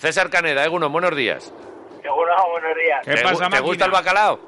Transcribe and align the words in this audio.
César 0.00 0.30
Caneda, 0.30 0.64
Eguno, 0.64 0.88
buenos 0.88 1.14
días. 1.14 1.52
Seguro, 2.00 2.32
buenos 2.52 2.74
días. 2.74 3.00
¿Qué 3.04 3.14
¿Te, 3.16 3.22
pasa, 3.22 3.34
te 3.36 3.42
máquina? 3.50 3.60
gusta 3.60 3.84
el 3.84 3.90
bacalao? 3.90 4.40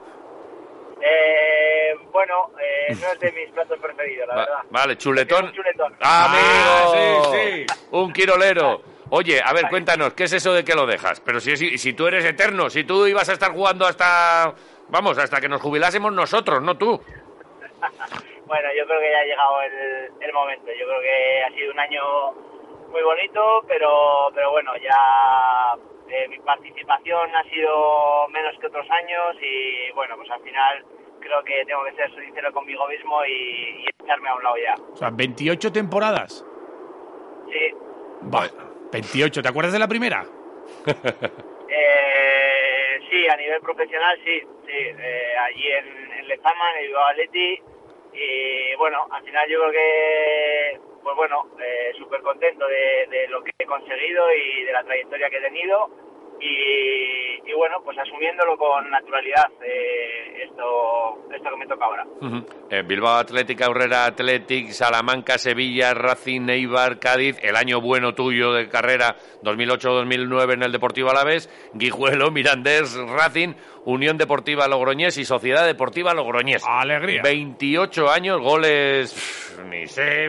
Eh, 1.03 1.95
bueno, 2.11 2.53
eh, 2.59 2.95
no 2.99 3.07
es 3.13 3.21
de 3.21 3.33
mis 3.33 3.51
platos 3.51 3.79
preferidos, 3.79 4.29
la 4.29 4.35
Va- 4.35 4.41
verdad. 4.47 4.59
vale, 4.71 4.97
chuletón. 4.97 5.45
Un 5.45 5.53
chuletón. 5.53 5.93
¡Amigo! 6.01 6.01
Ah, 6.01 7.23
sí, 7.33 7.37
sí. 7.67 7.67
Un 7.91 8.13
quirolero. 8.15 8.81
Oye, 9.11 9.43
a 9.45 9.53
ver, 9.53 9.69
cuéntanos, 9.69 10.15
¿qué 10.15 10.25
es 10.25 10.33
eso 10.33 10.55
de 10.55 10.65
que 10.65 10.75
lo 10.75 10.87
dejas? 10.87 11.21
Pero 11.21 11.39
si, 11.39 11.53
es- 11.53 11.83
si 11.83 11.93
tú 11.93 12.07
eres 12.07 12.25
eterno, 12.25 12.71
si 12.71 12.85
tú 12.85 13.07
ibas 13.07 13.29
a 13.29 13.35
estar 13.35 13.53
jugando 13.53 13.85
hasta... 13.87 14.55
Vamos, 14.89 15.19
hasta 15.19 15.39
que 15.39 15.51
nos 15.51 15.61
jubilásemos 15.61 16.13
nosotros, 16.15 16.63
no 16.63 16.79
tú. 16.79 16.99
Bueno, 18.45 18.69
yo 18.77 18.85
creo 18.87 19.01
que 19.01 19.11
ya 19.11 19.19
ha 19.19 19.25
llegado 19.25 19.63
el, 19.63 20.11
el 20.21 20.33
momento. 20.35 20.67
Yo 20.79 20.87
creo 20.87 21.01
que 21.01 21.43
ha 21.43 21.49
sido 21.57 21.73
un 21.73 21.79
año 21.81 22.03
muy 22.93 23.03
bonito, 23.03 23.65
pero, 23.67 24.29
pero 24.35 24.51
bueno, 24.53 24.73
ya 24.77 25.75
eh, 26.09 26.29
mi 26.29 26.39
participación 26.41 27.35
ha 27.35 27.43
sido 27.45 28.29
menos 28.29 28.57
que 28.61 28.67
otros 28.67 28.87
años 28.91 29.37
y 29.41 29.91
bueno, 29.93 30.15
pues 30.17 30.31
al 30.31 30.43
final 30.43 30.85
creo 31.21 31.43
que 31.43 31.65
tengo 31.65 31.85
que 31.85 31.93
ser 31.93 32.11
sincero 32.15 32.53
conmigo 32.53 32.87
mismo 32.87 33.25
y, 33.25 33.33
y 33.33 33.87
echarme 34.05 34.29
a 34.29 34.35
un 34.35 34.43
lado 34.45 34.57
ya. 34.59 34.75
O 34.93 34.97
sea, 34.97 35.11
28 35.11 35.73
temporadas. 35.73 36.45
Sí. 37.51 37.75
Va, 38.33 38.47
28. 38.93 39.43
¿Te 39.43 39.49
acuerdas 39.49 39.73
de 39.73 39.79
la 39.79 39.89
primera? 39.89 40.25
Eh, 41.75 43.01
sí, 43.11 43.27
a 43.27 43.35
nivel 43.35 43.59
profesional 43.63 44.15
sí, 44.23 44.41
sí. 44.67 44.73
Eh, 44.77 45.35
allí 45.39 45.69
en, 45.69 46.13
en 46.19 46.29
Lezama, 46.29 46.71
en 46.73 46.81
el 46.81 46.87
Bilbao 46.89 47.05
Athletic, 47.07 47.63
y 48.13 48.75
bueno, 48.77 49.07
al 49.11 49.25
final 49.25 49.49
yo 49.49 49.59
creo 49.59 49.73
que, 49.73 50.81
pues 51.03 51.17
bueno, 51.17 51.47
eh, 51.61 51.93
súper 51.99 52.23
contento 52.23 52.67
de, 52.67 53.07
de 53.11 53.29
lo 53.29 53.43
que 53.43 53.51
he 53.59 53.67
conseguido 53.67 54.33
y 54.33 54.65
de 54.65 54.73
la 54.73 54.85
trayectoria 54.85 55.31
que 55.31 55.39
he 55.39 55.43
tenido 55.43 55.91
y, 56.43 57.51
y 57.51 57.55
bueno, 57.55 57.77
pues 57.85 57.97
asumiéndolo 57.99 58.57
con 58.57 58.91
naturalidad 58.91 59.47
eh, 59.65 60.43
esto, 60.43 61.25
esto 61.33 61.51
que 61.51 61.57
me 61.57 61.67
toca 61.67 61.85
ahora. 61.85 62.05
Eh, 62.69 62.83
Bilbao 62.83 63.17
Atlética, 63.17 63.67
Aurrera 63.67 64.07
Athletic, 64.07 64.71
Salamanca, 64.71 65.39
Sevilla, 65.39 65.95
Racing, 65.95 66.49
Eibar, 66.49 66.99
Cádiz, 66.99 67.39
el 67.43 67.55
año 67.55 67.81
bueno 67.81 68.15
tuyo 68.15 68.53
de 68.53 68.69
carrera 68.69 69.15
2008-2009 69.43 70.55
en 70.55 70.63
el 70.65 70.73
Deportivo 70.73 71.11
Alavés, 71.11 71.49
Guijuelo, 71.75 72.33
Mirandés, 72.33 72.97
Racing, 72.97 73.55
Unión 73.85 74.19
Deportiva 74.19 74.67
Logroñés 74.67 75.17
y 75.19 75.25
Sociedad 75.25 75.65
Deportiva 75.65 76.15
Logroñés. 76.15 76.65
Alegría. 76.67 77.23
28 77.23 78.11
años, 78.11 78.41
goles, 78.41 79.13
pff, 79.13 79.65
ni 79.67 79.87
sé. 79.87 80.29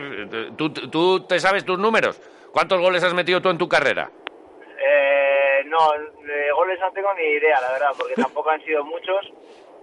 ¿Tú, 0.56 0.70
¿Tú 0.70 1.20
te 1.26 1.40
sabes 1.40 1.64
tus 1.64 1.78
números? 1.78 2.20
¿Cuántos 2.52 2.80
goles 2.80 3.02
has 3.02 3.14
metido 3.14 3.40
tú 3.40 3.50
en 3.50 3.58
tu 3.58 3.68
carrera? 3.68 4.10
No, 5.74 5.90
de 6.22 6.52
goles 6.52 6.78
no 6.78 6.92
tengo 6.92 7.12
ni 7.14 7.24
idea, 7.24 7.60
la 7.60 7.72
verdad, 7.72 7.90
porque 7.98 8.14
tampoco 8.14 8.48
han 8.50 8.62
sido 8.64 8.84
muchos 8.84 9.28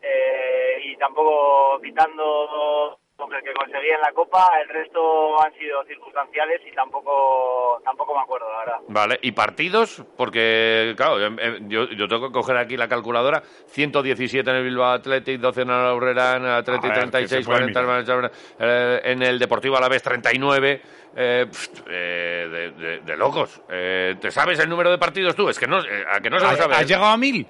eh, 0.02 0.80
y 0.86 0.96
tampoco 0.96 1.82
quitando 1.82 2.98
el 3.30 3.44
que 3.44 3.54
conseguí 3.54 3.90
en 3.90 4.02
la 4.02 4.12
Copa, 4.14 4.50
el 4.62 4.70
resto 4.70 5.42
han 5.44 5.54
sido 5.54 5.84
circunstanciales 5.86 6.62
y 6.66 6.72
tampoco 6.72 7.82
tampoco 7.84 8.16
me 8.16 8.22
acuerdo, 8.22 8.52
la 8.52 8.60
verdad. 8.60 8.78
Vale, 8.88 9.20
¿y 9.22 9.32
partidos? 9.34 10.04
Porque, 10.18 10.94
claro, 10.98 11.20
em, 11.24 11.38
em, 11.40 11.70
yo, 11.70 11.86
yo 11.90 12.08
tengo 12.08 12.28
que 12.28 12.34
coger 12.34 12.58
aquí 12.58 12.78
la 12.78 12.88
calculadora. 12.88 13.42
117 13.68 14.50
en 14.50 14.56
el 14.58 14.64
Bilbao 14.64 14.92
Athletic, 14.94 15.40
12 15.40 15.62
en 15.62 15.70
el 15.70 15.76
Aurrera, 15.76 16.38
en 16.38 16.46
el 16.46 16.52
Athletic 16.52 16.86
A 16.92 16.94
ver, 16.96 17.04
que 17.06 17.10
36, 17.12 17.46
se 17.46 17.50
puede 17.52 17.72
40 17.74 18.32
eh, 18.60 19.02
en 19.04 19.22
el 19.24 19.40
Deportivo 19.40 19.78
Alavés 19.78 20.02
39. 20.04 20.82
Eh, 21.14 21.46
pst, 21.52 21.88
eh, 21.90 22.48
de, 22.50 22.72
de- 22.72 23.00
de 23.02 23.18
locos. 23.18 23.62
Eh, 23.70 24.16
¿Te 24.22 24.32
sabes 24.32 24.58
el 24.60 24.70
número 24.70 24.90
de 24.90 24.98
partidos 24.98 25.36
tú? 25.36 25.50
Es 25.50 25.60
que 25.60 25.68
no, 25.68 25.80
eh, 25.80 26.06
a 26.10 26.22
que 26.22 26.30
no 26.30 26.40
se 26.40 26.46
lo 26.46 26.52
¿Has, 26.52 26.58
sabes. 26.58 26.78
has 26.78 26.88
llegado 26.88 27.08
a 27.08 27.18
1000? 27.18 27.46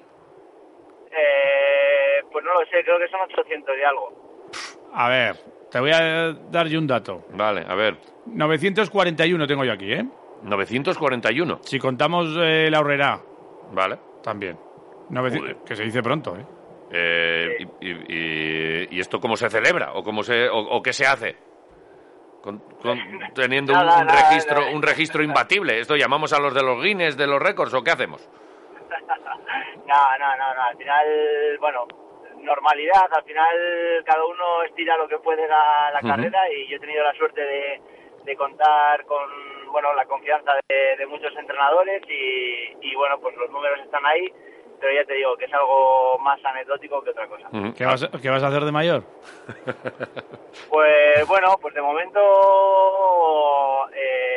Eh, 1.10 2.22
pues 2.30 2.44
no 2.44 2.54
lo 2.54 2.60
sé, 2.66 2.82
creo 2.84 2.98
que 2.98 3.08
son 3.08 3.20
800 3.20 3.76
y 3.78 3.82
algo. 3.84 4.32
A 4.94 5.08
ver, 5.08 5.36
te 5.70 5.80
voy 5.80 5.90
a 5.92 6.32
dar 6.32 6.66
yo 6.66 6.78
un 6.78 6.86
dato. 6.86 7.24
Vale, 7.34 7.64
a 7.68 7.74
ver. 7.74 7.96
941 8.26 9.46
tengo 9.46 9.64
yo 9.64 9.72
aquí, 9.72 9.92
¿eh? 9.92 10.04
941. 10.42 11.60
Si 11.62 11.78
contamos 11.78 12.28
eh, 12.40 12.68
la 12.70 12.80
horrera, 12.80 13.20
Vale. 13.72 13.98
también. 14.22 14.58
900 15.10 15.50
Joder. 15.52 15.64
que 15.64 15.76
se 15.76 15.82
dice 15.84 16.02
pronto, 16.02 16.36
¿eh? 16.36 16.44
Eh, 16.94 17.66
y, 17.80 17.86
y- 17.88 18.04
y- 18.08 18.88
y 18.96 19.00
esto 19.00 19.18
cómo 19.20 19.36
se 19.36 19.48
celebra? 19.48 19.92
¿O, 19.94 20.02
cómo 20.02 20.22
se, 20.22 20.48
o, 20.48 20.58
o 20.58 20.82
qué 20.82 20.92
se 20.92 21.06
hace? 21.06 21.36
Con- 22.42 22.58
con- 22.82 22.98
teniendo 23.34 23.72
un, 23.72 23.78
Nada, 23.78 24.00
un 24.00 24.06
nada, 24.06 24.28
registro 24.28 24.60
nada. 24.60 24.72
un 24.74 24.82
registro 24.82 25.22
imbatible. 25.22 25.78
¿Esto 25.80 25.96
llamamos 25.96 26.32
a 26.32 26.38
los 26.40 26.52
de 26.54 26.62
los 26.62 26.82
Guinness, 26.82 27.16
de 27.16 27.26
los 27.26 27.40
récords 27.40 27.72
o 27.74 27.82
qué 27.82 27.90
hacemos? 27.92 28.28
No, 29.86 30.18
no, 30.18 30.36
no, 30.36 30.54
no, 30.54 30.62
al 30.62 30.76
final, 30.78 31.06
bueno, 31.60 31.80
normalidad, 32.42 33.06
al 33.12 33.24
final 33.24 34.02
cada 34.04 34.24
uno 34.24 34.62
estira 34.64 34.96
lo 34.96 35.08
que 35.08 35.18
puede 35.18 35.46
la, 35.48 36.00
carrera 36.02 36.40
y 36.52 36.68
yo 36.68 36.76
he 36.76 36.80
tenido 36.80 37.02
la 37.04 37.14
suerte 37.14 37.40
de, 37.40 37.80
de 38.24 38.36
contar 38.36 39.04
con, 39.06 39.22
bueno, 39.70 39.94
la 39.94 40.04
confianza 40.06 40.52
de, 40.68 40.96
de 40.96 41.06
muchos 41.06 41.34
entrenadores 41.36 42.02
y, 42.08 42.76
y, 42.80 42.94
bueno, 42.94 43.18
pues 43.20 43.36
los 43.36 43.50
números 43.50 43.80
están 43.80 44.04
ahí, 44.06 44.32
pero 44.80 44.92
ya 44.92 45.04
te 45.04 45.14
digo 45.14 45.36
que 45.36 45.44
es 45.46 45.54
algo 45.54 46.18
más 46.18 46.44
anecdótico 46.44 47.02
que 47.02 47.10
otra 47.10 47.28
cosa. 47.28 47.48
¿Qué 47.76 47.84
vas, 47.84 48.02
a- 48.02 48.10
qué 48.20 48.28
vas 48.30 48.42
a 48.42 48.48
hacer 48.48 48.64
de 48.64 48.72
mayor? 48.72 49.04
Pues 50.68 51.26
bueno, 51.28 51.56
pues 51.60 51.74
de 51.74 51.80
momento 51.82 52.20
eh, 53.94 54.31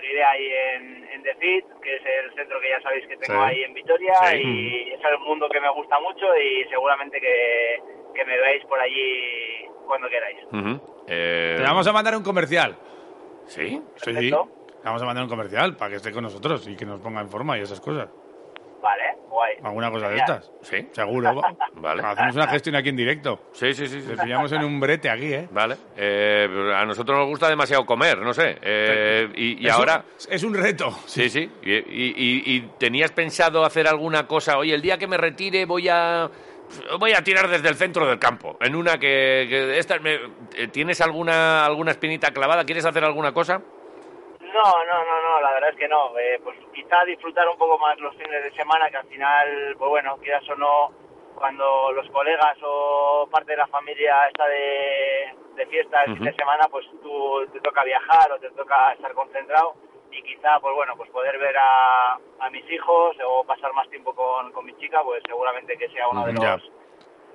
seguiré 0.00 0.24
ahí 0.24 0.46
en, 0.74 1.08
en 1.12 1.22
The 1.22 1.34
Fit, 1.36 1.64
que 1.82 1.96
es 1.96 2.02
el 2.04 2.34
centro 2.34 2.60
que 2.60 2.70
ya 2.70 2.80
sabéis 2.82 3.06
que 3.06 3.16
tengo 3.16 3.40
Sí. 3.40 3.46
ahí 3.48 3.62
en 3.64 3.74
Vitoria 3.74 4.14
Sí. 4.30 4.42
y 4.42 4.92
es 4.92 5.00
el 5.04 5.18
mundo 5.20 5.48
que 5.48 5.60
me 5.60 5.70
gusta 5.70 5.98
mucho 6.00 6.26
y 6.36 6.64
seguramente 6.68 7.20
que, 7.20 7.80
que 8.14 8.24
me 8.24 8.36
veáis 8.36 8.64
por 8.66 8.78
allí 8.80 9.66
cuando 9.86 10.08
queráis. 10.08 10.38
Eh, 11.08 11.54
Te 11.58 11.62
vamos 11.62 11.86
a 11.86 11.92
mandar 11.92 12.16
un 12.16 12.22
comercial. 12.22 12.76
¿Sí? 13.46 13.80
Sí, 13.96 14.04
Perfecto. 14.12 14.48
te 14.80 14.84
vamos 14.84 15.02
a 15.02 15.06
mandar 15.06 15.22
un 15.24 15.30
comercial 15.30 15.76
para 15.76 15.90
que 15.90 15.96
esté 15.96 16.10
con 16.12 16.24
nosotros 16.24 16.66
y 16.68 16.76
que 16.76 16.84
nos 16.84 17.00
ponga 17.00 17.20
en 17.20 17.28
forma 17.28 17.56
y 17.58 17.62
esas 17.62 17.80
cosas. 17.80 18.08
Guay. 19.28 19.56
¿Alguna 19.62 19.90
cosa 19.90 20.08
de 20.08 20.16
estas? 20.16 20.50
¿Sí? 20.62 20.88
Seguro. 20.92 21.34
va. 21.34 21.54
Vale. 21.74 22.02
Hacemos 22.04 22.36
una 22.36 22.46
gestión 22.48 22.76
aquí 22.76 22.88
en 22.90 22.96
directo. 22.96 23.40
Sí, 23.52 23.74
sí, 23.74 23.86
sí. 23.86 24.00
sí. 24.00 24.12
Pillamos 24.22 24.50
en 24.52 24.64
un 24.64 24.78
brete 24.80 25.10
aquí, 25.10 25.32
¿eh? 25.32 25.48
Vale. 25.50 25.76
Eh, 25.96 26.48
a 26.74 26.84
nosotros 26.86 27.18
nos 27.18 27.28
gusta 27.28 27.48
demasiado 27.48 27.84
comer, 27.84 28.18
no 28.18 28.32
sé. 28.32 28.58
Eh, 28.62 29.28
y, 29.34 29.62
y 29.64 29.66
Es 29.68 29.74
un- 29.74 29.80
ahora... 29.80 30.04
es 30.30 30.42
un 30.44 30.54
reto. 30.54 30.90
Sí, 31.06 31.28
sí. 31.28 31.50
Y, 31.62 31.72
y- 31.72 32.14
y- 32.16 32.42
y 32.56 32.60
tenías 32.78 33.12
pensado 33.12 33.64
hacer 33.64 33.86
alguna 33.88 34.26
cosa? 34.26 34.58
Oye, 34.58 34.72
el 34.74 34.80
día 34.82 34.96
que 34.98 35.06
me 35.06 35.16
retire 35.16 35.64
voy 35.66 35.88
a 35.88 36.30
voy 36.98 37.12
a 37.12 37.22
tirar 37.22 37.48
desde 37.48 37.68
el 37.68 37.74
centro 37.76 38.06
del 38.06 38.18
campo. 38.18 38.56
En 38.60 38.74
una 38.74 38.98
que, 38.98 39.46
que 39.48 39.78
esta 39.78 39.98
me- 39.98 40.18
eh, 40.56 40.68
tienes 40.72 41.00
alguna 41.00 41.66
alguna 41.66 41.90
espinita 41.90 42.30
clavada. 42.30 42.64
¿Quieres 42.64 42.84
hacer 42.86 43.04
alguna 43.04 43.32
cosa? 43.32 43.58
No, 44.40 44.62
no, 44.62 45.04
no, 45.04 45.22
no, 45.22 45.40
la 45.42 45.52
verdad 45.52 45.65
es 45.65 45.65
que 45.76 45.88
no. 45.88 46.16
Eh, 46.18 46.40
pues 46.42 46.56
quizá 46.74 47.04
disfrutar 47.04 47.48
un 47.48 47.56
poco 47.58 47.78
más 47.78 47.98
los 48.00 48.14
fines 48.16 48.42
de 48.44 48.52
semana, 48.52 48.90
que 48.90 48.96
al 48.96 49.06
final, 49.06 49.74
pues 49.78 49.88
bueno, 49.90 50.16
quieras 50.22 50.48
o 50.48 50.56
no, 50.56 50.90
cuando 51.34 51.92
los 51.92 52.08
colegas 52.10 52.56
o 52.62 53.28
parte 53.30 53.52
de 53.52 53.58
la 53.58 53.66
familia 53.66 54.26
está 54.28 54.46
de, 54.48 55.34
de 55.54 55.66
fiesta 55.66 56.02
el 56.04 56.14
fin 56.14 56.24
de 56.24 56.34
semana, 56.34 56.64
pues 56.70 56.86
tú 57.02 57.46
te 57.52 57.60
toca 57.60 57.84
viajar 57.84 58.32
o 58.32 58.38
te 58.38 58.50
toca 58.52 58.92
estar 58.92 59.12
concentrado 59.12 59.74
y 60.10 60.22
quizá, 60.22 60.58
pues 60.60 60.74
bueno, 60.74 60.94
pues 60.96 61.10
poder 61.10 61.38
ver 61.38 61.54
a, 61.58 62.14
a 62.40 62.50
mis 62.50 62.64
hijos 62.70 63.16
o 63.26 63.44
pasar 63.44 63.72
más 63.74 63.88
tiempo 63.90 64.14
con, 64.14 64.50
con 64.52 64.64
mi 64.64 64.74
chica, 64.78 65.02
pues 65.04 65.22
seguramente 65.26 65.76
que 65.76 65.88
sea 65.90 66.08
uno 66.08 66.24
de 66.26 66.32
Ya. 66.40 66.52
los, 66.56 66.70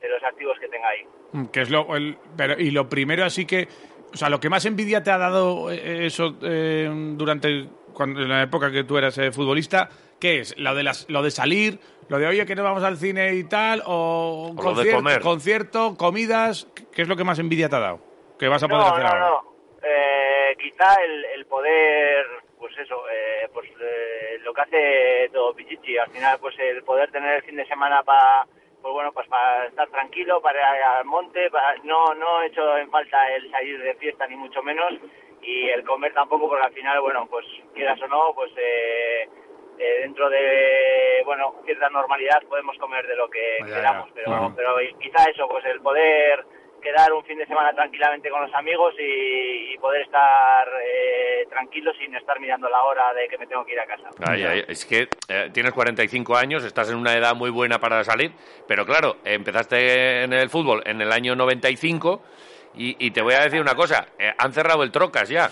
de 0.01 0.09
los 0.09 0.23
activos 0.23 0.57
que 0.59 0.67
tenga 0.67 0.87
ahí. 0.89 1.05
Mm, 1.33 1.45
Que 1.47 1.61
es 1.61 1.69
lo, 1.69 1.95
el- 1.95 2.17
pero, 2.35 2.55
y 2.59 2.71
lo 2.71 2.89
primero 2.89 3.23
así 3.23 3.45
que, 3.45 3.67
o 4.11 4.17
sea, 4.17 4.29
lo 4.29 4.39
que 4.39 4.49
más 4.49 4.65
envidia 4.65 5.03
te 5.03 5.11
ha 5.11 5.19
dado 5.19 5.69
eh, 5.69 6.07
eso 6.07 6.33
eh, 6.41 6.89
durante 6.91 7.67
cuando, 7.93 8.21
en 8.21 8.29
la 8.29 8.41
época 8.43 8.71
que 8.71 8.83
tú 8.83 8.97
eras 8.97 9.17
eh, 9.17 9.31
futbolista, 9.31 9.89
¿qué 10.19 10.39
es? 10.39 10.57
¿Lo 10.57 10.75
de, 10.75 10.83
las, 10.83 11.09
lo 11.09 11.21
de 11.21 11.31
salir? 11.31 11.79
¿Lo 12.09 12.17
de, 12.19 12.27
oye, 12.27 12.45
que 12.45 12.55
no 12.55 12.63
vamos 12.63 12.83
al 12.83 12.97
cine 12.97 13.33
y 13.35 13.43
tal? 13.45 13.83
¿O, 13.85 14.53
O 14.57 14.63
lo 14.63 14.73
de 14.83 14.91
comer. 14.91 15.21
concierto, 15.21 15.95
comidas? 15.97 16.67
¿Qué 16.93 17.03
es 17.03 17.07
lo 17.07 17.15
que 17.15 17.23
más 17.23 17.39
envidia 17.39 17.69
te 17.69 17.75
ha 17.75 17.79
dado? 17.79 17.99
¿Qué 18.37 18.47
vas 18.47 18.63
a 18.63 18.67
poder 18.67 18.83
no, 18.85 18.91
hacer 18.91 19.03
no, 19.03 19.09
ahora? 19.09 19.29
no. 19.29 19.51
Eh, 19.83 20.55
quizá 20.59 20.95
el, 21.03 21.25
el 21.35 21.45
poder, 21.45 22.25
pues 22.59 22.77
eso, 22.77 22.95
eh, 23.09 23.49
pues 23.53 23.69
eh, 23.79 24.37
lo 24.43 24.53
que 24.53 24.61
hace 24.61 25.29
todo 25.31 25.53
Pichichi. 25.55 25.97
Al 25.97 26.09
final, 26.11 26.37
pues 26.39 26.55
el 26.59 26.83
poder 26.83 27.11
tener 27.11 27.35
el 27.35 27.43
fin 27.43 27.55
de 27.55 27.65
semana 27.65 28.03
para 28.03 28.45
pues 28.81 28.93
bueno, 28.93 29.11
pues 29.11 29.27
para 29.27 29.67
estar 29.67 29.87
tranquilo, 29.89 30.41
para 30.41 30.77
ir 30.77 30.83
al 30.83 31.05
monte, 31.05 31.49
no, 31.83 32.13
no 32.15 32.41
he 32.41 32.47
hecho 32.47 32.77
en 32.77 32.89
falta 32.89 33.33
el 33.35 33.49
salir 33.51 33.81
de 33.81 33.93
fiesta 33.95 34.27
ni 34.27 34.35
mucho 34.35 34.63
menos 34.63 34.93
y 35.41 35.69
el 35.69 35.83
comer 35.83 36.13
tampoco 36.13 36.47
porque 36.47 36.65
al 36.65 36.73
final, 36.73 37.01
bueno, 37.01 37.27
pues 37.29 37.45
quieras 37.73 38.01
o 38.01 38.07
no, 38.07 38.33
pues 38.33 38.51
eh, 38.57 39.29
eh, 39.77 39.99
dentro 40.01 40.29
de, 40.29 41.21
bueno, 41.25 41.55
cierta 41.65 41.89
normalidad 41.89 42.41
podemos 42.47 42.77
comer 42.77 43.05
de 43.07 43.15
lo 43.15 43.29
que 43.29 43.57
queramos, 43.65 44.09
pero, 44.13 44.53
pero 44.55 44.75
quizá 44.99 45.29
eso, 45.29 45.47
pues 45.47 45.65
el 45.65 45.81
poder 45.81 46.45
quedar 46.81 47.13
un 47.13 47.23
fin 47.23 47.37
de 47.37 47.45
semana 47.45 47.73
tranquilamente 47.73 48.29
con 48.29 48.41
los 48.41 48.53
amigos 48.53 48.93
y, 48.99 49.77
poder 49.81 50.03
estar 50.03 50.67
eh, 50.85 51.47
tranquilo 51.49 51.91
sin 51.93 52.13
estar 52.15 52.39
mirando 52.39 52.69
la 52.69 52.83
hora 52.83 53.13
de 53.15 53.27
que 53.27 53.37
me 53.39 53.47
tengo 53.47 53.65
que 53.65 53.73
ir 53.73 53.79
a 53.79 53.87
casa. 53.87 54.09
es 54.67 54.85
que 54.85 55.07
eh, 55.27 55.49
tienes 55.51 55.73
45 55.73 56.37
años, 56.37 56.63
estás 56.63 56.91
en 56.91 56.97
una 56.97 57.15
edad 57.15 57.33
muy 57.33 57.49
buena 57.49 57.79
para 57.79 58.03
salir, 58.03 58.31
pero 58.67 58.85
claro, 58.85 59.17
empezaste 59.25 60.23
en 60.23 60.33
el 60.33 60.51
fútbol 60.51 60.83
en 60.85 61.01
el 61.01 61.11
año 61.11 61.35
95 61.35 62.21
y, 62.75 62.95
y 63.03 63.09
te 63.09 63.23
voy 63.23 63.33
a 63.33 63.41
decir 63.41 63.59
una 63.59 63.73
cosa, 63.73 64.07
eh, 64.19 64.31
han 64.37 64.53
cerrado 64.53 64.83
el 64.83 64.91
Trocas 64.91 65.29
ya. 65.29 65.49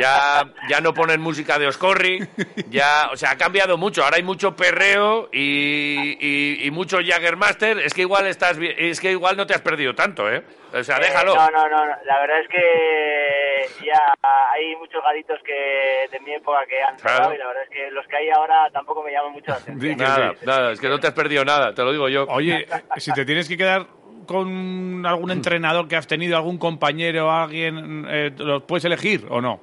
Ya, 0.00 0.44
ya 0.68 0.80
no 0.80 0.94
ponen 0.94 1.20
música 1.20 1.58
de 1.58 1.66
Oscorri, 1.66 2.26
ya, 2.68 3.08
o 3.12 3.16
sea, 3.16 3.32
ha 3.32 3.36
cambiado 3.36 3.76
mucho. 3.76 4.04
Ahora 4.04 4.16
hay 4.16 4.22
mucho 4.22 4.54
perreo 4.56 5.28
y, 5.32 6.66
y, 6.66 6.70
mucho 6.70 6.98
Jaggermaster. 7.04 7.78
Es 7.78 7.94
que 7.94 8.02
igual 8.02 8.26
estás, 8.26 8.58
es 8.60 9.00
que 9.00 9.12
igual 9.12 9.36
no 9.36 9.46
te 9.46 9.54
has 9.54 9.62
perdido 9.62 9.94
tanto, 9.94 10.30
¿eh? 10.30 10.42
O 10.72 10.82
sea, 10.82 10.98
déjalo. 10.98 11.34
no, 11.34 11.50
no, 11.50 11.68
no, 11.68 11.86
la 12.04 12.20
verdad 12.20 12.40
es 12.40 12.48
que 12.48 13.84
ya 13.84 14.14
hay 14.22 14.76
muchos 14.76 15.02
gaditos 15.02 15.40
que 15.44 16.08
de 16.10 16.20
mi 16.20 16.34
época 16.34 16.66
que 16.68 16.82
han 16.82 16.98
cerrado 16.98 17.34
y 17.34 17.38
la 17.38 17.46
verdad 17.46 17.62
es 17.62 17.70
que 17.70 17.90
los 17.90 18.06
que 18.06 18.16
hay 18.16 18.28
ahora 18.30 18.68
tampoco 18.72 19.02
me 19.02 19.12
llaman 19.12 19.32
mucho 19.32 19.52
la 19.52 19.56
atención. 19.56 19.96
nada, 19.96 20.34
nada, 20.44 20.72
es 20.72 20.80
que 20.80 20.88
no 20.88 20.98
te 20.98 21.06
has 21.06 21.14
perdido 21.14 21.44
nada, 21.44 21.74
te 21.74 21.82
lo 21.82 21.92
digo 21.92 22.08
yo. 22.08 22.26
Oye, 22.28 22.66
si 22.96 23.12
te 23.12 23.24
tienes 23.24 23.48
que 23.48 23.56
quedar 23.56 23.86
con 24.26 25.06
algún 25.06 25.30
entrenador 25.30 25.88
que 25.88 25.96
has 25.96 26.06
tenido, 26.06 26.36
algún 26.36 26.58
compañero, 26.58 27.30
alguien, 27.30 28.06
eh, 28.08 28.32
¿los 28.36 28.62
puedes 28.64 28.84
elegir 28.84 29.26
o 29.30 29.40
no? 29.40 29.60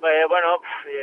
Pues 0.00 0.28
bueno, 0.28 0.60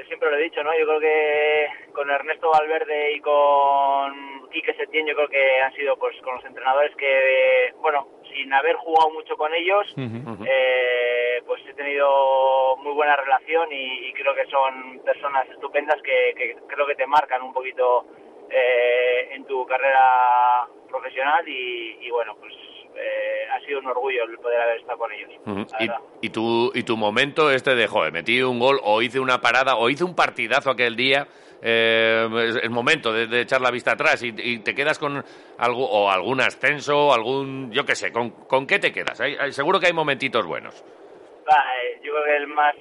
siempre 0.07 0.31
lo 0.31 0.37
he 0.37 0.43
dicho, 0.43 0.63
¿no? 0.63 0.71
Yo 0.77 0.85
creo 0.85 0.99
que 0.99 1.67
con 1.91 2.09
Ernesto 2.09 2.49
Valverde 2.49 3.13
y 3.13 3.19
con 3.19 4.49
Quique 4.51 4.73
Setién, 4.73 5.05
yo 5.05 5.15
creo 5.15 5.27
que 5.27 5.61
han 5.61 5.73
sido 5.73 5.97
pues 5.97 6.15
con 6.21 6.35
los 6.35 6.45
entrenadores 6.45 6.95
que, 6.95 7.73
bueno, 7.81 8.07
sin 8.33 8.53
haber 8.53 8.75
jugado 8.77 9.11
mucho 9.11 9.35
con 9.35 9.53
ellos, 9.53 9.85
eh, 9.97 11.41
pues 11.45 11.61
he 11.67 11.73
tenido 11.73 12.77
muy 12.77 12.93
buena 12.93 13.17
relación 13.17 13.67
y, 13.71 14.13
creo 14.13 14.33
que 14.33 14.45
son 14.45 15.01
personas 15.03 15.49
estupendas 15.49 16.01
que, 16.01 16.55
creo 16.67 16.87
que 16.87 16.95
te 16.95 17.05
marcan 17.05 17.41
un 17.41 17.53
poquito 17.53 18.05
eh, 18.49 19.29
en 19.31 19.43
tu 19.45 19.65
carrera 19.65 20.67
profesional 20.87 21.47
y, 21.47 21.97
y 21.99 22.09
bueno, 22.11 22.35
pues 22.39 22.53
eh, 22.95 23.47
ha 23.51 23.59
sido 23.65 23.79
un 23.79 23.87
orgullo 23.87 24.23
el 24.23 24.37
poder 24.37 24.61
haber 24.61 24.79
estado 24.79 24.97
con 24.97 25.11
ellos. 25.11 25.31
¿Y, 26.21 26.29
tu, 26.29 26.71
¿Y 26.73 26.83
tu 26.83 26.97
momento 26.97 27.51
este 27.51 27.75
de, 27.75 27.87
joder, 27.87 28.11
metí 28.11 28.41
un 28.41 28.59
gol 28.59 28.79
o 28.83 29.01
hice 29.01 29.19
una 29.19 29.41
parada 29.41 29.75
o 29.75 29.89
hice 29.89 30.03
un 30.03 30.15
partidazo 30.15 30.71
aquel 30.71 30.95
día? 30.95 31.27
Eh, 31.61 32.27
el 32.61 32.69
momento 32.69 33.11
de, 33.11 33.41
echar 33.41 33.61
la 33.61 33.71
vista 33.71 33.93
atrás 33.93 34.21
y, 34.23 34.59
te 34.59 34.75
quedas 34.75 34.99
con 34.99 35.23
algo 35.57 35.89
o 35.89 36.09
algún 36.09 36.41
ascenso, 36.41 37.13
algún, 37.13 37.71
yo 37.71 37.85
qué 37.85 37.95
sé, 37.95 38.11
¿con, 38.11 38.29
con 38.29 38.67
qué 38.67 38.77
te 38.77 38.91
quedas? 38.91 39.19
seguro 39.51 39.79
que 39.79 39.87
hay 39.87 39.93
momentitos 39.93 40.45
buenos. 40.45 40.83
Eh, 41.47 41.99
yo 42.03 42.11
creo 42.11 42.23
que 42.25 42.37
el 42.37 42.47
más, 42.47 42.75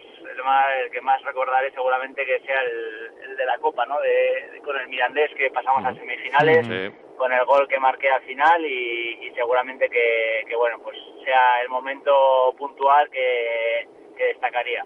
el 0.76 0.90
que 0.90 1.00
más 1.00 1.22
recordaré 1.22 1.70
seguramente 1.72 2.24
que 2.24 2.40
sea 2.40 2.60
el, 2.62 3.36
de 3.36 3.46
la 3.46 3.58
Copa, 3.58 3.86
¿no? 3.86 4.00
De, 4.00 4.60
con 4.64 4.78
el 4.78 4.88
Mirandés 4.88 5.32
que 5.34 5.50
pasamos 5.50 5.84
a 5.84 5.94
semifinales 5.94 6.92
con 7.16 7.32
el 7.32 7.44
gol 7.44 7.68
que 7.68 7.78
marqué 7.78 8.10
al 8.10 8.22
final 8.22 8.64
y, 8.66 9.30
seguramente 9.34 9.88
que, 9.88 10.54
bueno, 10.56 10.78
pues 10.82 10.96
sea 11.24 11.62
el 11.62 11.68
momento 11.68 12.54
puntual 12.58 13.08
que, 13.10 13.88
destacaría. 14.22 14.84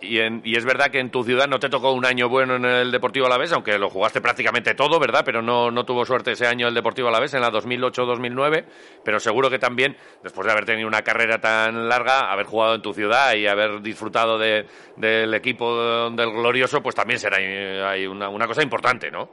y, 0.00 0.50
y, 0.50 0.56
es 0.56 0.64
verdad 0.64 0.90
que 0.90 1.00
en 1.00 1.10
tu 1.10 1.22
ciudad 1.22 1.46
no 1.46 1.58
te 1.58 1.68
tocó 1.68 1.92
un 1.92 2.06
año 2.06 2.28
bueno 2.28 2.56
en 2.56 2.64
el 2.64 2.90
Deportivo 2.90 3.26
Alavés, 3.26 3.52
aunque 3.52 3.78
lo 3.78 3.90
jugaste 3.90 4.20
prácticamente 4.20 4.74
todo, 4.74 4.98
¿verdad? 4.98 5.22
Pero 5.24 5.42
no, 5.42 5.70
no 5.70 5.84
tuvo 5.84 6.04
suerte 6.04 6.32
ese 6.32 6.46
año 6.46 6.68
el 6.68 6.74
Deportivo 6.74 7.08
Alavés 7.08 7.34
en 7.34 7.42
la 7.42 7.50
2008-2009, 7.50 8.64
pero 9.04 9.20
seguro 9.20 9.50
que 9.50 9.58
también, 9.58 9.96
después 10.22 10.46
de 10.46 10.52
haber 10.52 10.64
tenido 10.64 10.88
una 10.88 11.02
carrera 11.02 11.38
tan 11.38 11.88
larga, 11.88 12.32
haber 12.32 12.46
jugado 12.46 12.76
en 12.76 12.82
tu 12.82 12.92
ciudad 12.94 13.34
y 13.34 13.46
haber 13.46 13.80
disfrutado 13.82 14.38
de, 14.38 14.64
del 14.96 15.34
equipo 15.34 16.10
del 16.10 16.30
glorioso, 16.30 16.82
pues 16.82 16.94
también 16.94 17.18
será 17.18 17.36
hay 17.36 18.06
una, 18.06 18.28
una 18.28 18.46
cosa 18.46 18.62
importante, 18.62 19.10
¿no? 19.10 19.28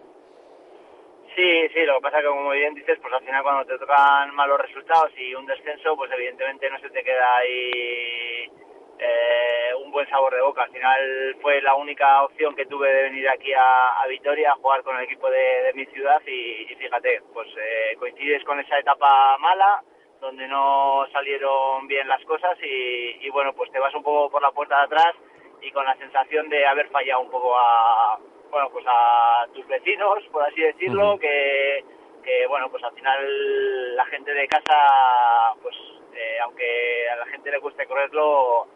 Sí, 1.37 1.69
sí, 1.71 1.85
lo 1.85 1.97
que 1.97 2.01
pasa 2.01 2.17
es 2.17 2.23
que 2.23 2.29
como 2.29 2.49
bien 2.49 2.73
dices, 2.73 2.97
pues 2.99 3.13
al 3.13 3.23
final 3.23 3.43
cuando 3.43 3.65
te 3.65 3.77
tocan 3.77 4.33
malos 4.33 4.59
resultados 4.59 5.11
y 5.17 5.35
un 5.35 5.45
descenso, 5.45 5.95
pues 5.95 6.11
evidentemente 6.11 6.67
no 6.67 6.79
se 6.79 6.89
te 6.89 7.03
queda 7.03 7.37
ahí 7.37 8.49
eh, 8.99 9.73
un 9.83 9.91
buen 9.91 10.07
sabor 10.09 10.33
de 10.33 10.41
boca. 10.41 10.63
Al 10.63 10.71
final 10.71 11.37
fue 11.41 11.61
la 11.61 11.75
única 11.75 12.23
opción 12.23 12.55
que 12.55 12.65
tuve 12.65 12.91
de 12.91 13.03
venir 13.03 13.29
aquí 13.29 13.53
a, 13.53 14.05
Vitoria 14.07 14.51
a 14.51 14.55
jugar 14.55 14.83
con 14.83 14.97
el 14.97 15.03
equipo 15.03 15.29
de, 15.29 15.71
mi 15.73 15.85
ciudad 15.87 16.21
y, 16.25 16.73
fíjate, 16.75 17.21
pues 17.33 17.47
eh, 17.57 17.95
coincides 17.99 18.43
con 18.45 18.59
esa 18.59 18.79
etapa 18.79 19.37
mala 19.37 19.83
donde 20.21 20.47
no 20.47 21.05
salieron 21.11 21.87
bien 21.87 22.07
las 22.07 22.23
cosas 22.23 22.57
y, 22.63 23.25
y 23.25 23.29
bueno, 23.29 23.53
pues 23.53 23.71
te 23.71 23.79
vas 23.79 23.93
un 23.93 24.01
poco 24.01 24.31
por 24.31 24.41
la 24.41 24.51
puerta 24.51 24.77
de 24.77 24.85
atrás 24.85 25.13
y 25.61 25.71
con 25.71 25.85
la 25.85 25.95
sensación 25.97 26.49
de 26.49 26.65
haber 26.65 26.89
fallado 26.89 27.21
un 27.21 27.29
poco 27.29 27.55
a 27.55 28.17
bueno, 28.49 28.69
pues 28.71 28.85
a 28.87 29.45
tus 29.53 29.67
vecinos, 29.67 30.23
por 30.31 30.43
así 30.43 30.61
decirlo, 30.61 31.17
que, 31.19 31.83
que, 32.23 32.47
bueno, 32.47 32.69
pues 32.69 32.83
al 32.83 32.93
final 32.93 33.95
la 33.95 34.05
gente 34.05 34.33
de 34.33 34.47
casa, 34.47 35.53
pues 35.61 35.75
eh, 36.13 36.39
aunque 36.43 37.09
a 37.09 37.15
la 37.17 37.25
gente 37.27 37.51
le 37.51 37.59
cueste 37.59 37.85
correrlo, 37.85 38.67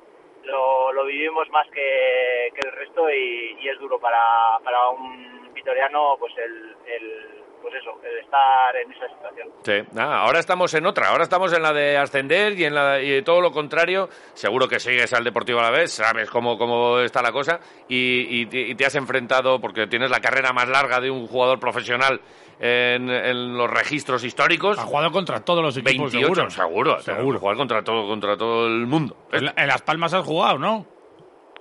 lo, 0.43 0.91
lo 0.93 1.05
vivimos 1.05 1.49
más 1.49 1.67
que, 1.69 2.49
que 2.53 2.67
el 2.67 2.73
resto 2.73 3.09
y, 3.09 3.57
y, 3.61 3.69
es 3.69 3.79
duro 3.79 3.99
para, 3.99 4.19
para 4.63 4.89
un 4.89 5.53
vitoriano, 5.53 6.15
pues 6.19 6.33
el, 6.38 6.75
el 6.85 7.41
pues 7.61 7.75
eso, 7.75 7.99
el 8.03 8.17
estar 8.19 8.75
en 8.75 8.91
esa 8.91 9.07
situación. 9.07 9.49
Sí, 9.63 9.99
ahora 9.99 10.39
estamos 10.39 10.73
en 10.73 10.85
otra, 10.85 11.09
ahora 11.09 11.23
estamos 11.23 11.53
en 11.53 11.61
la 11.61 11.71
de 11.71 11.97
ascender 11.97 12.59
y 12.59 12.65
en 12.65 12.73
la 12.73 13.01
y 13.01 13.21
todo 13.21 13.39
lo 13.39 13.51
contrario, 13.51 14.09
seguro 14.33 14.67
que 14.67 14.79
sigues 14.79 15.13
al 15.13 15.23
Deportivo 15.23 15.59
a 15.59 15.63
la 15.63 15.71
vez, 15.71 15.91
sabes 15.91 16.29
cómo, 16.29 16.57
cómo 16.57 16.99
está 16.99 17.21
la 17.21 17.31
cosa 17.31 17.59
y, 17.88 18.45
te 18.75 18.85
has 18.85 18.95
enfrentado, 18.95 19.59
porque 19.59 19.88
tienes 19.88 20.09
la 20.09 20.19
carrera 20.19 20.53
más 20.53 20.67
larga 20.67 20.99
de 20.99 21.11
un 21.11 21.27
jugador 21.27 21.59
profesional 21.59 22.19
en, 22.62 23.58
los 23.58 23.70
registros 23.70 24.24
históricos. 24.24 24.77
Ha 24.77 24.84
jugado 24.84 25.12
contra 25.12 25.44
todos 25.44 25.63
los 25.63 25.75
equipos, 25.75 26.13
28, 26.13 26.50
seguro. 26.51 27.00
Seguro, 27.00 27.39
Jugar 27.39 27.58
contra 27.58 27.84
todo, 27.84 28.08
contra 28.08 28.38
todo 28.38 28.68
el 28.68 28.86
mundo. 28.86 29.15
En, 29.32 29.46
Las 29.46 29.82
Palmas 29.82 30.13
has 30.13 30.25
jugado, 30.25 30.60
¿no? 30.60 30.86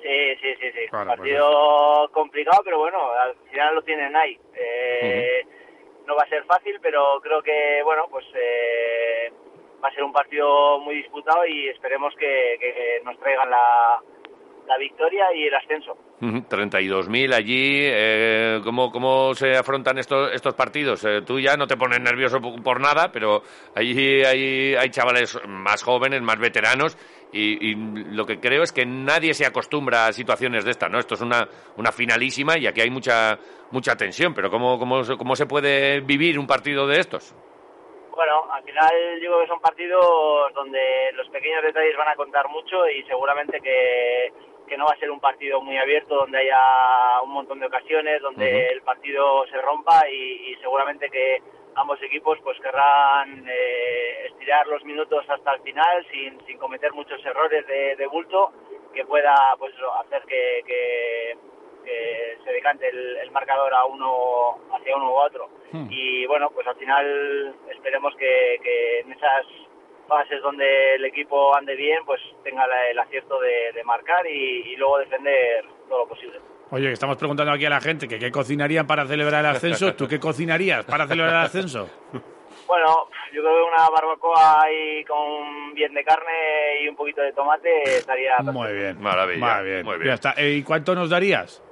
Sí, 0.02 0.34
sí, 0.40 0.54
sí, 0.60 0.70
sí. 0.72 0.80
Pues 0.90 1.06
Partido 1.06 2.10
complicado, 2.12 2.62
pero 2.64 2.78
bueno, 2.78 2.98
al 3.12 3.34
final 3.50 3.74
lo 3.74 3.82
tienen 3.82 4.14
ahí. 4.14 4.38
Eh, 4.54 5.46
no 6.06 6.14
va 6.16 6.22
a 6.22 6.28
ser 6.28 6.44
fácil, 6.44 6.78
pero 6.82 7.20
creo 7.22 7.42
que, 7.42 7.82
bueno, 7.84 8.06
pues 8.10 8.26
eh, 8.34 9.32
va 9.82 9.88
a 9.88 9.92
ser 9.92 10.04
un 10.04 10.12
partido 10.12 10.78
muy 10.80 10.96
disputado 10.96 11.46
y 11.46 11.68
esperemos 11.68 12.14
que, 12.16 13.00
nos 13.04 13.18
traigan 13.20 13.50
la, 13.50 14.02
la 14.70 14.78
victoria 14.78 15.34
y 15.34 15.48
el 15.48 15.54
ascenso. 15.54 15.96
32.000 16.20 17.34
allí, 17.34 17.80
eh, 17.82 18.60
¿cómo, 18.62 18.92
¿cómo 18.92 19.34
se 19.34 19.56
afrontan 19.56 19.98
estos, 19.98 20.32
estos 20.32 20.54
partidos? 20.54 21.04
Eh, 21.04 21.22
tú 21.26 21.40
ya 21.40 21.56
no 21.56 21.66
te 21.66 21.76
pones 21.76 22.00
nervioso 22.00 22.40
por, 22.40 22.80
nada, 22.80 23.10
pero 23.10 23.42
allí 23.74 24.22
hay, 24.22 24.76
hay 24.76 24.90
chavales 24.90 25.40
más 25.48 25.82
jóvenes, 25.82 26.22
más 26.22 26.38
veteranos, 26.38 26.96
y, 27.32 27.74
lo 28.14 28.24
que 28.26 28.38
creo 28.38 28.62
es 28.62 28.72
que 28.72 28.86
nadie 28.86 29.34
se 29.34 29.46
acostumbra 29.46 30.06
a 30.06 30.12
situaciones 30.12 30.64
de 30.64 30.70
estas, 30.70 30.90
¿no? 30.90 30.98
Esto 30.98 31.14
es 31.14 31.20
una, 31.20 31.48
una 31.76 31.90
finalísima 31.90 32.56
y 32.56 32.66
aquí 32.68 32.80
hay 32.80 32.90
mucha, 32.90 33.38
mucha 33.72 33.96
tensión, 33.96 34.34
pero 34.34 34.50
¿cómo, 34.50 34.78
cómo, 34.78 35.02
¿cómo 35.18 35.34
se 35.34 35.46
puede 35.46 36.00
vivir 36.00 36.38
un 36.38 36.46
partido 36.46 36.86
de 36.86 37.00
estos? 37.00 37.34
Bueno, 38.20 38.52
al 38.52 38.62
final 38.64 39.18
digo 39.18 39.40
que 39.40 39.46
son 39.46 39.60
partidos 39.60 40.52
donde 40.54 41.10
los 41.14 41.26
pequeños 41.30 41.62
detalles 41.62 41.96
van 41.96 42.08
a 42.08 42.16
contar 42.16 42.48
mucho 42.50 42.86
y 42.86 43.02
seguramente 43.04 43.58
que 43.62 44.09
no 44.80 44.86
va 44.86 44.94
a 44.94 44.98
ser 44.98 45.10
un 45.10 45.20
partido 45.20 45.60
muy 45.60 45.76
abierto 45.76 46.16
donde 46.16 46.38
haya 46.38 47.20
un 47.22 47.32
montón 47.32 47.60
de 47.60 47.66
ocasiones, 47.66 48.22
donde 48.22 48.68
el 48.68 48.80
partido 48.80 49.46
se 49.48 49.60
rompa 49.60 50.08
y, 50.08 50.56
seguramente 50.62 51.10
que 51.10 51.42
ambos 51.74 52.02
equipos 52.02 52.38
pues 52.42 52.58
querrán 52.60 53.44
eh, 53.46 54.26
estirar 54.30 54.66
los 54.66 54.82
minutos 54.84 55.28
hasta 55.28 55.52
el 55.52 55.60
final 55.60 56.06
sin, 56.10 56.40
sin 56.46 56.56
cometer 56.56 56.94
muchos 56.94 57.22
errores 57.26 57.66
de, 57.66 57.94
de 57.96 58.06
bulto 58.06 58.52
que 58.94 59.04
pueda 59.04 59.34
pues 59.58 59.74
hacer 60.02 60.22
que, 60.22 60.62
que 60.66 61.38
que 61.84 62.36
se 62.44 62.52
decante 62.52 62.88
el, 62.88 63.30
marcador 63.30 63.72
a 63.72 63.84
uno 63.84 64.58
hacia 64.72 64.96
uno 64.96 65.12
u 65.12 65.14
otro. 65.14 65.48
Hmm. 65.72 65.86
Y 65.88 66.26
bueno, 66.26 66.50
pues 66.50 66.66
al 66.66 66.76
final 66.76 67.54
esperemos 67.70 68.14
que, 68.16 69.00
en 69.00 69.12
esas 69.12 69.46
fases 70.10 70.42
donde 70.42 70.96
el 70.96 71.04
equipo 71.04 71.54
ande 71.56 71.76
bien, 71.76 72.00
pues 72.04 72.20
tenga 72.42 72.64
el 72.90 72.98
acierto 72.98 73.38
de, 73.40 73.82
marcar 73.84 74.26
y, 74.26 74.74
luego 74.76 74.98
defender 74.98 75.64
todo 75.88 76.00
lo 76.00 76.08
posible. 76.08 76.38
Oye, 76.72 76.92
estamos 76.92 77.16
preguntando 77.16 77.52
aquí 77.52 77.64
a 77.64 77.70
la 77.70 77.80
gente 77.80 78.06
que 78.08 78.18
qué 78.18 78.30
cocinarían 78.30 78.86
para 78.86 79.06
celebrar 79.06 79.40
el 79.44 79.50
ascenso. 79.52 79.94
¿Tú 79.94 80.06
qué 80.08 80.18
cocinarías 80.18 80.84
para 80.84 81.06
celebrar 81.06 81.34
el 81.36 81.46
ascenso? 81.46 81.88
Bueno, 82.66 83.08
yo 83.32 83.42
creo 83.42 83.54
que 83.54 83.62
una 83.74 83.88
barbacoa 83.88 84.62
ahí 84.64 85.04
con 85.04 85.74
bien 85.74 85.94
de 85.94 86.04
carne 86.04 86.82
y 86.84 86.88
un 86.88 86.96
poquito 86.96 87.20
de 87.22 87.32
tomate 87.32 87.82
estaría... 87.84 88.36
Muy 88.38 88.72
bien. 88.72 89.00
Maravilla, 89.00 89.54
Muy 89.56 89.64
bien. 89.64 89.84
muy 89.84 89.94
bien. 89.96 90.06
Ya 90.08 90.14
está. 90.14 90.34
Eh, 90.36 90.52
¿Y 90.52 90.62
cuánto 90.62 90.94
nos 90.94 91.10
darías 91.10 91.62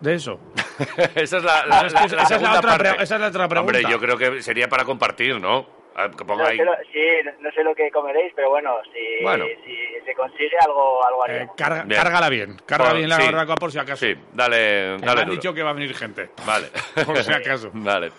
de 0.00 0.14
eso? 0.14 0.38
esa 1.16 1.36
es 1.38 1.44
la, 1.44 1.66
la- 1.66 1.86
Es 1.86 1.94
que 1.94 2.00
la- 2.00 2.04
esa 2.06 2.16
la 2.16 2.22
es 2.22 2.30
la 2.30 2.38
segunda 2.38 2.58
otra 2.58 2.70
parte. 2.70 2.90
pre- 2.94 3.02
esa 3.02 3.14
es 3.16 3.20
la 3.20 3.28
otra 3.28 3.48
pregunta. 3.48 3.78
Hombre, 3.78 3.90
yo 3.92 3.98
creo 3.98 4.16
que 4.16 4.42
sería 4.42 4.68
para 4.68 4.84
compartir, 4.84 5.40
¿no? 5.40 5.66
Ah, 5.96 6.08
Que 6.10 6.24
ponga 6.24 6.42
No 6.44 6.48
ahí. 6.50 6.56
sé, 6.58 6.64
lo, 6.64 6.74
sí, 6.92 7.00
no 7.40 7.50
sé 7.52 7.62
lo 7.62 7.74
que 7.74 7.90
comeréis, 7.90 8.32
pero 8.34 8.50
bueno, 8.50 8.76
si, 8.92 9.22
Bueno. 9.22 9.44
si 9.64 9.76
se 10.04 10.14
consigue 10.14 10.56
algo, 10.66 11.04
algo 11.06 11.26
Eh, 11.28 11.48
carga- 11.56 11.84
Bien. 11.84 12.00
cárgala 12.02 12.28
bien. 12.28 12.56
Carga 12.66 12.88
Por- 12.88 12.96
bien 12.96 13.08
la 13.08 13.16
sí. 13.16 13.26
barbacoa 13.26 13.54
por 13.56 13.70
si 13.72 13.78
acaso. 13.78 14.04
Sí, 14.04 14.14
dale, 14.32 14.56
Que 14.56 14.96
me 15.00 15.06
dale 15.06 15.20
han 15.20 15.26
duro. 15.28 15.40
dicho 15.40 15.54
que 15.54 15.62
va 15.62 15.70
a 15.70 15.74
venir 15.74 15.94
gente. 15.94 16.30
Vale. 16.46 16.66
Por 17.06 17.16
si 17.22 17.32
acaso. 17.32 17.70
Vale. 17.74 18.10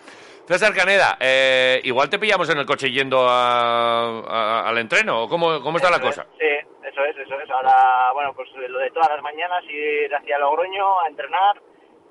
César 0.47 0.73
Caneda, 0.75 1.17
eh, 1.19 1.81
igual 1.85 2.07
te 2.09 2.19
pillamos 2.19 2.47
en 2.49 2.59
el 2.59 2.65
coche 2.67 2.91
yendo 2.91 3.27
a- 3.27 4.19
a- 4.21 4.69
al 4.69 4.77
entreno, 4.77 5.23
¿o 5.23 5.27
cómo, 5.27 5.59
cómo 5.61 5.77
está 5.77 5.89
la 5.89 5.97
Eso 5.97 6.07
es, 6.09 6.15
cosa? 6.17 6.27
Sí, 6.39 6.45
eso 6.87 7.03
es, 7.03 7.17
eso 7.17 7.39
es. 7.41 7.49
Ahora, 7.49 8.11
bueno, 8.13 8.31
pues 8.35 8.49
lo 8.55 8.77
de 8.79 8.91
todas 8.91 9.09
las 9.09 9.21
mañanas 9.23 9.63
ir 9.67 10.13
hacia 10.15 10.37
Logroño 10.37 11.01
a 11.01 11.07
entrenar. 11.07 11.59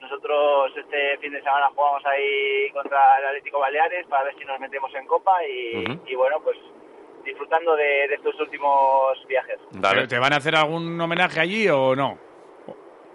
Nosotros 0.05 0.71
este 0.77 1.17
fin 1.19 1.33
de 1.33 1.43
semana 1.43 1.71
jugamos 1.75 2.05
ahí 2.05 2.71
contra 2.73 3.19
el 3.21 3.27
Atlético 3.27 3.59
Baleares 3.59 4.07
para 4.07 4.25
ver 4.25 4.35
si 4.39 4.45
nos 4.45 4.61
metemos 4.61 4.95
en 4.95 5.07
Copa 5.07 5.43
y, 5.47 5.85
y 6.07 6.15
bueno, 6.15 6.41
pues 6.43 6.59
disfrutando 7.25 7.75
de, 7.75 8.09
de 8.09 8.15
estos 8.17 8.39
últimos 8.39 9.17
viajes. 9.27 9.59
Dale. 9.71 10.07
¿Te, 10.07 10.19
van 10.19 10.35
a 10.35 10.37
hacer 10.37 10.55
algún 10.57 11.01
homenaje 11.01 11.41
allí 11.41 11.67
o 11.71 11.97
no? 11.97 12.19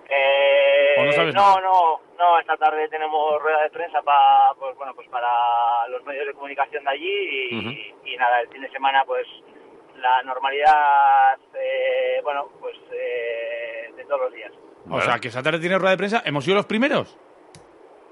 Eh, 0.10 0.96
¿O 0.98 1.06
no 1.06 1.12
sabes 1.12 1.36
no, 1.36 1.62
no, 1.62 2.02
no, 2.18 2.40
esta 2.40 2.58
tarde 2.58 2.90
tenemos 2.90 3.40
rueda 3.40 3.62
de 3.62 3.70
prensa 3.70 4.02
para, 4.02 4.56
pues 4.56 4.76
bueno, 4.76 4.96
pues 4.96 5.08
para 5.10 5.88
los 5.90 6.04
medios 6.06 6.26
de 6.26 6.34
comunicación 6.34 6.84
de 6.86 6.90
allí 6.90 7.50
y, 7.52 7.94
y 8.04 8.18
nada, 8.18 8.42
el 8.42 8.50
fin 8.50 8.64
de 8.64 8.72
semana 8.72 9.04
pues 9.06 9.28
la 9.98 10.24
normalidad, 10.24 11.38
eh, 11.54 12.20
bueno, 12.24 12.50
pues 12.60 12.76
eh, 12.92 13.92
de 13.96 14.06
todos 14.06 14.22
los 14.22 14.34
días. 14.34 14.52
O 14.90 15.02
sea, 15.02 15.20
que 15.20 15.28
esta 15.30 15.42
tarde 15.44 15.60
tiene 15.60 15.78
rueda 15.78 15.92
de 15.92 15.98
prensa. 15.98 16.22
¿Hemos 16.26 16.44
sido 16.46 16.56
los 16.58 16.66
primeros? 16.66 17.18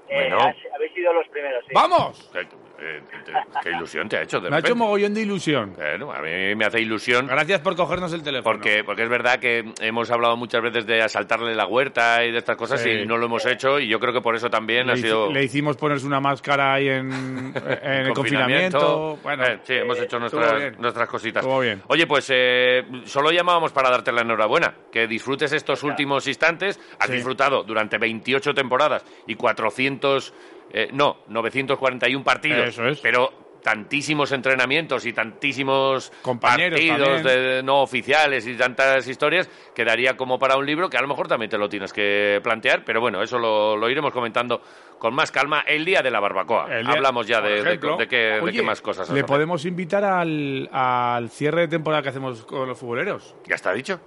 Eh, 0.08 0.28
Bueno. 0.30 0.38
habéis 0.74 0.92
sido 0.94 1.12
los 1.12 1.26
primeros, 1.28 1.64
sí. 1.66 1.72
¡Vamos! 1.74 2.30
¿Qué, 2.78 2.96
eh, 2.98 3.02
te- 3.24 3.32
qué 3.62 3.70
ilusión 3.76 4.08
te 4.08 4.16
ha 4.18 4.22
hecho 4.22 4.38
de 4.40 4.50
Me 4.50 4.56
ha 4.56 4.58
hecho 4.60 4.76
mogollón 4.76 5.12
de 5.14 5.22
ilusión. 5.22 5.74
Bueno, 5.76 6.12
a 6.12 6.20
mí 6.22 6.54
me 6.54 6.64
hace 6.64 6.80
ilusión 6.80 7.26
Gracias 7.26 7.60
por 7.60 7.74
cogernos 7.74 8.12
el 8.12 8.22
teléfono. 8.22 8.44
porque, 8.54 8.84
porque 8.84 9.02
es 9.02 9.08
verdad 9.08 9.38
que 9.40 9.72
hemos 9.80 10.10
hablado 10.10 10.36
muchas 10.36 10.62
veces 10.62 10.86
de 10.86 11.02
asaltarle 11.02 11.54
la 11.54 11.66
huerta 11.66 12.24
y 12.24 12.30
de 12.30 12.38
estas 12.38 12.56
cosas 12.56 12.80
Sí. 12.80 12.90
y 12.90 13.06
no 13.06 13.16
lo 13.16 13.26
hemos 13.26 13.44
hecho 13.46 13.80
y 13.80 13.88
yo 13.88 13.98
creo 13.98 14.12
que 14.12 14.20
por 14.20 14.36
eso 14.36 14.48
también 14.48 14.86
le, 14.86 14.92
ha 14.92 14.96
sido... 14.96 15.32
le 15.32 15.42
hicimos 15.42 15.76
ponerse 15.76 16.06
una 16.06 16.20
máscara 16.20 16.74
ahí 16.74 16.88
en, 16.88 17.10
en 17.82 18.06
el 18.06 18.12
confinamiento. 18.12 19.18
Bueno, 19.22 19.44
Eh, 19.44 19.58
sí, 19.64 19.74
hemos 19.74 19.98
hecho 19.98 20.18
estuvo 20.18 20.40
nuestras, 20.40 20.78
nuestras 20.78 21.08
cositas. 21.08 21.42
Estuvo 21.42 21.60
bien. 21.60 21.82
Oye, 21.88 22.06
pues 22.06 22.28
eh, 22.32 22.84
solo 23.04 23.30
llamábamos 23.32 23.72
para 23.72 23.90
darte 23.90 24.12
la 24.12 24.20
enhorabuena, 24.22 24.72
que 24.92 25.06
disfrutes 25.06 25.52
estos 25.52 25.82
últimos 25.82 26.26
instantes. 26.28 26.78
Has 27.00 27.08
Sí. 27.08 27.14
disfrutado 27.14 27.64
durante 27.64 27.98
28 27.98 28.54
temporadas 28.54 29.04
y 29.26 29.34
400, 29.34 30.32
eh, 30.72 30.88
no, 30.92 31.18
941 31.28 32.24
partidos. 32.24 32.68
Eso 32.68 32.86
es. 32.86 33.00
Pero 33.00 33.46
tantísimos 33.62 34.30
entrenamientos 34.32 35.04
y 35.04 35.12
tantísimos 35.12 36.12
Compañeros 36.22 36.80
partidos 36.80 37.22
de- 37.24 37.62
no 37.64 37.82
oficiales 37.82 38.46
y 38.46 38.54
tantas 38.56 39.06
historias 39.08 39.50
que 39.74 39.84
daría 39.84 40.16
como 40.16 40.38
para 40.38 40.56
un 40.56 40.64
libro 40.64 40.88
que 40.88 40.96
a 40.96 41.02
lo 41.02 41.08
mejor 41.08 41.26
también 41.26 41.50
te 41.50 41.58
lo 41.58 41.68
tienes 41.68 41.92
que 41.92 42.40
plantear, 42.42 42.84
pero 42.84 43.00
bueno, 43.00 43.20
eso 43.20 43.36
lo, 43.38 43.76
lo 43.76 43.90
iremos 43.90 44.12
comentando 44.12 44.62
con 44.98 45.12
más 45.12 45.32
calma 45.32 45.64
el 45.66 45.84
día 45.84 46.02
de 46.02 46.10
la 46.10 46.20
barbacoa. 46.20 46.66
Día- 46.68 46.92
Hablamos 46.92 47.26
ya 47.26 47.40
de, 47.40 47.50
de- 47.50 47.58
ejemplo, 47.60 47.96
de 47.96 48.06
qué, 48.08 48.16
de 48.16 48.40
oye, 48.40 48.58
qué 48.60 48.62
más 48.64 48.80
cosas. 48.80 49.10
Le 49.10 49.24
podemos 49.24 49.64
invitar 49.64 50.04
al, 50.04 50.68
al 50.72 51.28
cierre 51.28 51.62
de 51.62 51.68
temporada 51.68 52.02
que 52.02 52.10
hacemos 52.10 52.44
con 52.46 52.68
los 52.68 52.78
futboleros. 52.78 53.34
Ya 53.46 53.56
está 53.56 53.72
dicho. 53.72 54.00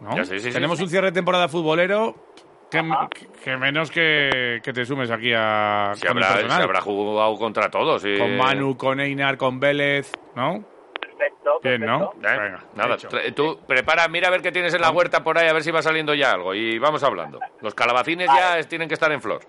¿no? 0.00 0.14
Ya, 0.16 0.24
sí, 0.24 0.38
sí, 0.40 0.46
sí. 0.48 0.52
Tenemos 0.52 0.78
un 0.80 0.90
cierre 0.90 1.06
de 1.06 1.12
temporada 1.12 1.48
futbolero 1.48 2.16
que, 2.70 3.56
menos 3.56 3.90
que, 3.90 4.60
que 4.62 4.72
te 4.72 4.84
sumes 4.84 5.10
aquí 5.10 5.32
a 5.34 5.92
Se 5.94 6.06
con 6.06 6.16
habrá, 6.16 6.34
personal. 6.34 6.56
se 6.58 6.62
habrá 6.64 6.80
jugado 6.80 7.36
contra 7.36 7.70
todos. 7.70 8.04
y- 8.04 8.18
Con 8.18 8.36
Manu, 8.36 8.76
con 8.76 9.00
Einar, 9.00 9.36
con 9.36 9.60
Vélez, 9.60 10.12
¿no? 10.34 10.64
Perfecto, 11.00 11.60
Bien, 11.62 11.80
¿no? 11.80 12.12
¿Eh? 12.14 12.18
Venga, 12.22 12.60
Nada, 12.74 12.96
tú 13.34 13.58
prepara, 13.66 14.08
mira 14.08 14.28
a 14.28 14.30
ver 14.30 14.42
qué 14.42 14.52
tienes 14.52 14.74
en 14.74 14.80
la 14.80 14.90
huerta 14.90 15.22
por 15.22 15.38
ahí, 15.38 15.48
a 15.48 15.52
ver 15.52 15.62
si 15.62 15.70
va 15.70 15.80
saliendo 15.80 16.12
ya 16.14 16.32
algo. 16.32 16.54
Y 16.54 16.78
vamos 16.78 17.02
hablando. 17.02 17.38
Los 17.62 17.74
calabacines 17.74 18.28
ya 18.28 18.58
es- 18.58 18.68
tienen 18.68 18.88
que 18.88 18.94
estar 18.94 19.10
en 19.12 19.22
flor. 19.22 19.40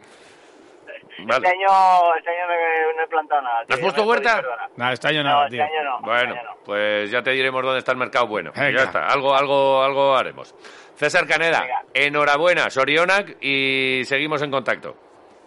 Vale. 1.20 1.48
Este 1.48 1.58
año, 1.58 2.16
este 2.18 2.30
año 2.30 2.48
no, 2.48 2.98
no 2.98 3.04
he 3.04 3.08
plantado 3.08 3.42
nada. 3.42 3.60
¿Has 3.70 3.80
puesto 3.80 4.04
huerta? 4.04 4.42
Nada, 4.76 4.94
está 4.94 5.10
año 5.10 5.24
No, 5.24 5.30
nada, 5.30 5.44
este 5.46 5.56
tío. 5.58 5.64
año 5.66 5.84
no. 5.84 6.00
Bueno, 6.02 6.34
este 6.34 6.40
año 6.40 6.50
no. 6.50 6.58
pues 6.64 7.12
ya 7.12 7.22
te 7.24 7.32
diremos 7.32 7.64
dónde 7.64 7.80
está 7.80 7.92
el 7.92 7.98
mercado 7.98 8.28
bueno. 8.28 8.52
Venga. 8.56 8.78
Ya 8.80 8.84
está, 8.86 9.08
algo, 9.08 9.36
algo, 9.36 9.82
algo 9.84 10.16
haremos. 10.16 10.54
César 10.96 11.26
Caneda, 11.28 11.62
Venga. 11.62 11.82
enhorabuena, 11.94 12.70
Sorionak, 12.70 13.38
y 13.42 14.04
seguimos 14.06 14.42
en 14.44 14.52
contacto. 14.52 14.96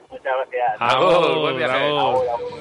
Muchas 0.09 0.33
gracias. 0.50 0.77
Agur, 0.81 1.15
Agur, 1.15 1.39
buen 1.41 1.57
viaje. 1.57 1.77
agur. 1.87 1.99
Agur, 1.99 2.29
agur. 2.29 2.61